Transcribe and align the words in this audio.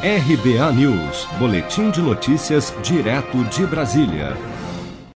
RBA 0.00 0.72
News, 0.74 1.26
Boletim 1.40 1.90
de 1.90 2.00
Notícias, 2.00 2.72
direto 2.84 3.42
de 3.46 3.66
Brasília. 3.66 4.36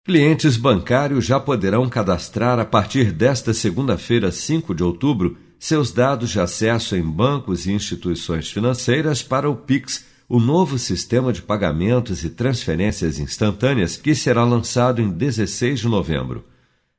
Clientes 0.05 0.55
bancários 0.55 1.25
já 1.25 1.37
poderão 1.37 1.89
cadastrar 1.89 2.57
a 2.59 2.63
partir 2.63 3.11
desta 3.11 3.53
segunda-feira, 3.53 4.31
5 4.31 4.73
de 4.73 4.81
outubro, 4.81 5.37
seus 5.59 5.92
dados 5.92 6.29
de 6.29 6.39
acesso 6.39 6.95
em 6.95 7.01
bancos 7.01 7.65
e 7.65 7.73
instituições 7.73 8.50
financeiras 8.50 9.21
para 9.21 9.50
o 9.50 9.55
Pix, 9.57 10.05
o 10.29 10.39
novo 10.39 10.80
sistema 10.80 11.34
de 11.34 11.41
pagamentos 11.41 12.23
e 12.23 12.30
transferências 12.30 13.20
instantâneas 13.20 13.98
que 13.98 14.16
será 14.16 14.46
lançado 14.46 15.02
em 15.02 15.09
16 15.09 15.82
de 15.82 15.89
novembro. 15.89 16.46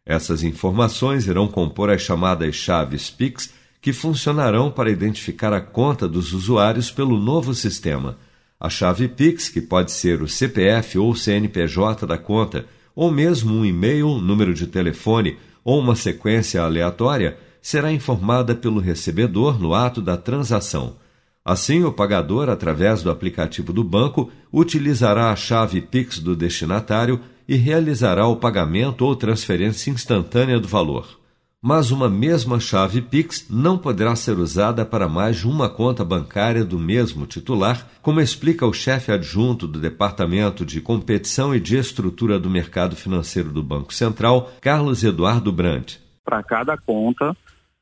Essas 0.05 0.43
informações 0.43 1.27
irão 1.27 1.49
compor 1.49 1.89
as 1.89 2.03
chamadas 2.03 2.55
chaves 2.55 3.09
Pix, 3.09 3.55
que 3.81 3.93
funcionarão 3.93 4.71
para 4.71 4.91
identificar 4.91 5.53
a 5.53 5.61
conta 5.61 6.07
dos 6.07 6.33
usuários 6.33 6.91
pelo 6.91 7.19
novo 7.19 7.55
sistema. 7.55 8.19
A 8.59 8.69
chave 8.69 9.09
Pix, 9.09 9.49
que 9.49 9.61
pode 9.61 9.91
ser 9.91 10.23
o 10.23 10.29
CPF 10.29 10.98
ou 10.98 11.15
CNPJ 11.15 12.07
da 12.07 12.19
conta, 12.19 12.66
ou 12.95 13.11
mesmo 13.11 13.55
um 13.55 13.65
e-mail, 13.65 14.19
número 14.19 14.52
de 14.52 14.66
telefone 14.66 15.38
ou 15.65 15.79
uma 15.79 15.97
sequência 15.97 16.62
aleatória, 16.62 17.38
será 17.62 17.91
informada 17.93 18.55
pelo 18.55 18.80
recebedor 18.80 19.59
no 19.59 19.74
ato 19.74 20.02
da 20.02 20.16
transação. 20.16 20.97
Assim, 21.43 21.85
o 21.85 21.93
pagador, 21.93 22.51
através 22.51 23.02
do 23.02 23.10
aplicativo 23.10 23.73
do 23.73 23.83
banco, 23.83 24.30
utilizará 24.52 25.30
a 25.30 25.37
chave 25.37 25.80
Pix 25.80 26.19
do 26.19 26.37
destinatário 26.37 27.21
e 27.49 27.57
realizará 27.57 28.27
o 28.27 28.37
pagamento 28.37 29.05
ou 29.05 29.16
transferência 29.16 29.91
instantânea 29.91 30.60
do 30.60 30.69
valor. 30.69 31.20
Mas 31.62 31.91
uma 31.91 32.09
mesma 32.09 32.59
chave 32.59 33.02
Pix 33.02 33.46
não 33.50 33.77
poderá 33.77 34.16
ser 34.16 34.38
usada 34.38 34.82
para 34.82 35.06
mais 35.06 35.37
de 35.37 35.46
uma 35.46 35.68
conta 35.68 36.02
bancária 36.02 36.64
do 36.64 36.78
mesmo 36.78 37.27
titular, 37.27 37.87
como 38.01 38.18
explica 38.18 38.66
o 38.66 38.73
chefe 38.73 39.12
adjunto 39.12 39.68
do 39.68 39.78
Departamento 39.78 40.65
de 40.65 40.80
Competição 40.80 41.54
e 41.54 41.60
de 41.60 41.76
Estrutura 41.76 42.38
do 42.38 42.48
Mercado 42.48 42.96
Financeiro 42.96 43.52
do 43.52 43.62
Banco 43.62 43.93
Central, 43.93 44.51
Carlos 44.62 45.04
Eduardo 45.04 45.52
Brandt. 45.52 46.01
Para 46.24 46.43
cada 46.43 46.79
conta, 46.79 47.37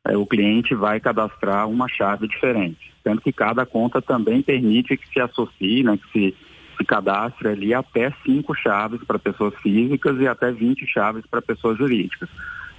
é, 0.05 0.17
o 0.17 0.27
cliente 0.27 0.75
vai 0.75 0.99
cadastrar 0.99 1.69
uma 1.69 1.87
chave 1.89 2.27
diferente, 2.27 2.93
sendo 3.05 3.21
que 3.21 3.33
cada 3.33 3.65
conta 3.65 4.03
também 4.03 4.43
permite 4.43 4.97
que 4.97 5.09
se 5.09 5.21
associe, 5.21 5.85
né, 5.85 5.97
que 5.97 6.11
se 6.11 6.37
se 6.77 6.85
cadastre 6.85 7.49
ali 7.49 7.75
até 7.75 8.13
cinco 8.25 8.55
chaves 8.55 9.03
para 9.03 9.19
pessoas 9.19 9.53
físicas 9.57 10.17
e 10.21 10.29
até 10.29 10.53
20 10.53 10.87
chaves 10.87 11.27
para 11.27 11.43
pessoas 11.43 11.77
jurídicas. 11.77 12.29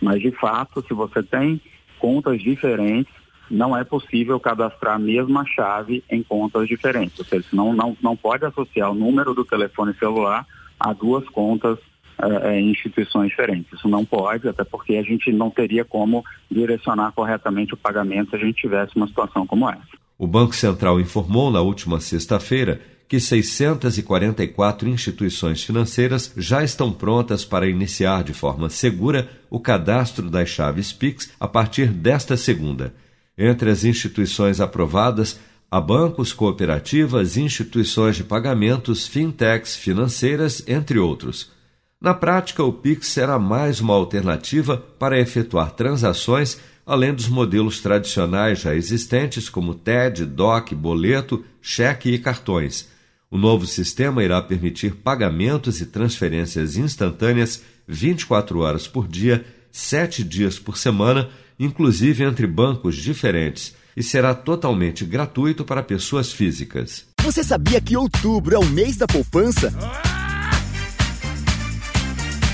Mas, 0.02 0.22
de 0.22 0.32
fato, 0.32 0.84
se 0.88 0.94
você 0.94 1.22
tem 1.22 1.62
contas 2.00 2.42
diferentes, 2.42 3.14
não 3.50 3.76
é 3.76 3.84
possível 3.84 4.40
cadastrar 4.40 4.96
a 4.96 5.00
mesma 5.00 5.46
chave 5.46 6.04
em 6.10 6.22
contas 6.22 6.68
diferentes. 6.68 7.18
Ou 7.20 7.26
seja, 7.26 7.46
não, 7.52 7.74
não, 7.74 7.98
não 8.02 8.16
pode 8.16 8.46
associar 8.46 8.92
o 8.92 8.96
número 8.96 9.34
do 9.34 9.44
telefone 9.44 9.94
celular 9.96 10.46
a 10.80 10.94
duas 10.94 11.28
contas 11.30 11.78
eh, 12.22 12.60
em 12.60 12.72
instituições 12.72 13.30
diferentes. 13.30 13.74
Isso 13.74 13.88
não 13.88 14.06
pode, 14.06 14.48
até 14.48 14.64
porque 14.64 14.96
a 14.96 15.04
gente 15.04 15.32
não 15.32 15.50
teria 15.50 15.84
como 15.84 16.24
direcionar 16.50 17.12
corretamente 17.12 17.74
o 17.74 17.78
pagamento 17.78 18.30
se 18.32 18.36
a 18.36 18.40
gente 18.40 18.62
tivesse 18.62 18.96
uma 18.96 19.08
situação 19.08 19.48
como 19.48 19.70
essa. 19.70 20.00
O 20.18 20.28
Banco 20.28 20.54
Central 20.54 21.00
informou 21.00 21.50
na 21.50 21.62
última 21.62 22.00
sexta-feira 22.00 22.82
que 23.10 23.20
644 23.20 24.88
instituições 24.88 25.64
financeiras 25.64 26.32
já 26.38 26.64
estão 26.64 26.92
prontas 26.92 27.44
para 27.44 27.68
iniciar 27.68 28.24
de 28.24 28.34
forma 28.34 28.70
segura 28.70 29.28
o 29.50 29.60
cadastro 29.60 30.30
das 30.30 30.48
chaves 30.48 30.94
Pix 30.94 31.32
a 31.40 31.48
partir 31.48 31.88
desta 31.88 32.38
segunda. 32.38 32.94
Entre 33.36 33.72
as 33.72 33.84
instituições 33.84 34.62
aprovadas, 34.62 35.40
há 35.72 35.82
bancos, 35.82 36.32
cooperativas, 36.32 37.36
instituições 37.36 38.16
de 38.16 38.24
pagamentos, 38.24 39.08
fintechs, 39.08 39.76
financeiras, 39.76 40.64
entre 40.68 41.00
outros. 41.00 41.52
Na 42.00 42.14
prática, 42.14 42.64
o 42.64 42.72
Pix 42.72 43.08
será 43.08 43.40
mais 43.40 43.82
uma 43.82 43.96
alternativa 43.96 44.78
para 44.78 45.20
efetuar 45.20 45.72
transações 45.72 46.60
além 46.86 47.14
dos 47.14 47.28
modelos 47.28 47.80
tradicionais 47.82 48.62
já 48.62 48.74
existentes 48.74 49.48
como 49.48 49.76
TED, 49.76 50.26
DOC, 50.26 50.74
boleto, 50.74 51.46
cheque 51.62 52.10
e 52.10 52.18
cartões. 52.18 52.88
O 53.32 53.38
novo 53.38 53.68
sistema 53.68 54.24
irá 54.24 54.42
permitir 54.42 54.96
pagamentos 54.96 55.80
e 55.82 55.86
transferências 55.86 56.76
instantâneas 56.76 57.62
24 57.88 58.60
horas 58.60 58.88
por 58.88 59.08
dia, 59.08 59.46
7 59.72 60.24
dias 60.24 60.58
por 60.58 60.78
semana, 60.78 61.30
inclusive 61.60 62.24
entre 62.24 62.48
bancos 62.48 62.96
diferentes, 62.96 63.76
e 63.96 64.02
será 64.02 64.34
totalmente 64.34 65.06
gratuito 65.06 65.64
para 65.64 65.84
pessoas 65.84 66.32
físicas. 66.32 67.06
Você 67.22 67.44
sabia 67.44 67.80
que 67.80 67.96
outubro 67.96 68.56
é 68.56 68.58
o 68.58 68.66
mês 68.66 68.98
da 68.98 69.06
poupança? 69.06 69.72